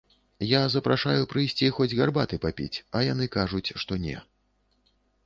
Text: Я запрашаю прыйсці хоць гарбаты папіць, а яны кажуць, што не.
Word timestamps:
Я 0.51 0.59
запрашаю 0.75 1.27
прыйсці 1.33 1.69
хоць 1.79 1.87
гарбаты 1.99 2.39
папіць, 2.45 2.81
а 2.97 3.03
яны 3.11 3.25
кажуць, 3.37 3.69
што 3.85 3.93
не. 4.07 4.15